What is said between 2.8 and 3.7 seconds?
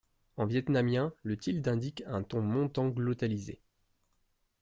glottalisé.